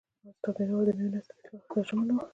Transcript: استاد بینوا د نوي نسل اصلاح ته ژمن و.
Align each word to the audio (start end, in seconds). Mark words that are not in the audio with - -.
استاد 0.31 0.55
بینوا 0.57 0.79
د 0.87 0.89
نوي 0.97 1.09
نسل 1.13 1.31
اصلاح 1.39 1.63
ته 1.69 1.77
ژمن 1.87 2.09
و. 2.13 2.17